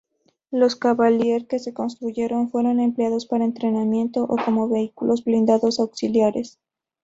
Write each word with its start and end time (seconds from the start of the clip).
Los 0.49 0.75
Cavalier 0.75 1.45
que 1.45 1.59
se 1.59 1.75
construyeron 1.75 2.49
fueron 2.49 2.79
empleados 2.79 3.27
para 3.27 3.45
entrenamiento 3.45 4.23
o 4.23 4.35
como 4.43 4.67
vehículos 4.67 5.23
blindados 5.23 5.79
auxiliares. 5.79 6.57